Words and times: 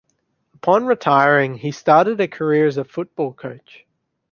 Upon 0.55 0.87
retiring, 0.87 1.53
he 1.59 1.71
started 1.71 2.19
a 2.19 2.27
career 2.27 2.65
as 2.65 2.77
a 2.77 2.83
football 2.83 3.33
coach. 3.33 3.85